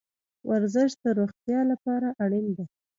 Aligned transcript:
ورزش 0.49 0.91
د 1.03 1.05
روغتیا 1.19 1.59
لپاره 1.71 2.07
اړین 2.23 2.47
ده 2.57 2.65